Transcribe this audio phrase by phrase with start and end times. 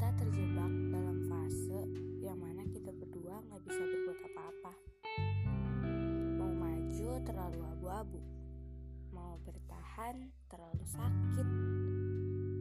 [0.00, 1.84] kita terjebak dalam fase
[2.24, 4.72] yang mana kita berdua nggak bisa berbuat apa-apa.
[6.40, 8.16] Mau maju terlalu abu-abu,
[9.12, 11.48] mau bertahan terlalu sakit,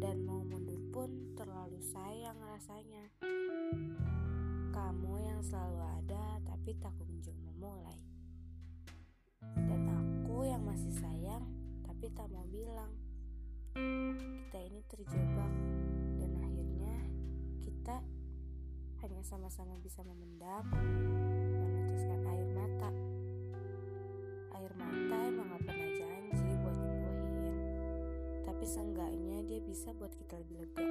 [0.04, 3.08] dan mau mundur pun terlalu sayang rasanya.
[4.76, 8.04] Kamu yang selalu ada tapi tak kunjung memulai.
[9.56, 11.48] Dan aku yang masih sayang
[11.88, 12.92] tapi tak mau bilang.
[13.80, 15.79] Kita ini terjebak
[19.20, 22.88] hanya sama-sama bisa memendam meneteskan air mata.
[24.56, 27.56] Air mata emang gak pernah janji buat nyembuhin,
[28.48, 30.88] tapi seenggaknya dia bisa buat kita lebih lega.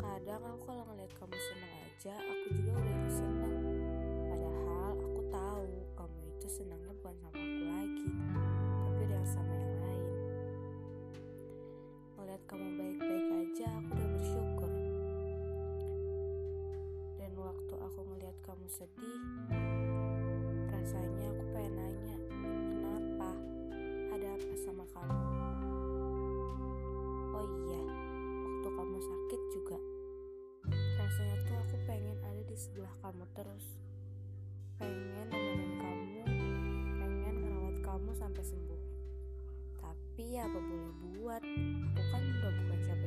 [0.00, 3.56] Kadang aku kalau ngeliat kamu senang aja, aku juga udah ikut senang.
[4.32, 5.60] Padahal aku tahu
[5.92, 8.08] kamu itu senangnya bukan sama aku lagi,
[8.80, 10.12] tapi udah sama yang lain.
[12.16, 14.07] Ngeliat kamu baik-baik aja, aku udah
[18.68, 19.20] sedih,
[20.68, 23.32] rasanya aku pengen nanya, kenapa?
[24.12, 25.24] Ada apa sama kamu?
[27.32, 27.80] Oh iya,
[28.44, 29.78] waktu kamu sakit juga.
[31.00, 33.80] Rasanya tuh aku pengen ada di sebelah kamu terus.
[34.76, 36.22] Pengen nemenin kamu,
[37.00, 38.82] pengen ngerawat kamu sampai sembuh.
[39.80, 41.40] Tapi ya apa boleh buat,
[41.96, 42.97] aku kan udah bukan siapa-siapanya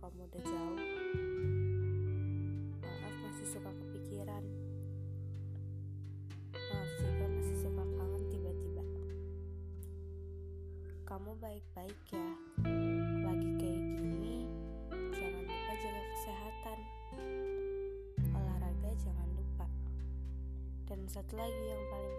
[0.00, 0.80] kamu udah jauh.
[2.80, 4.44] Maaf masih suka kepikiran.
[6.56, 8.84] Maaf juga masih suka kangen tiba-tiba.
[11.04, 12.28] Kamu baik-baik ya.
[13.28, 14.48] Lagi kayak gini,
[15.12, 16.78] jangan lupa jaga kesehatan.
[18.32, 19.68] Olahraga jangan lupa.
[20.88, 22.16] Dan satu lagi yang paling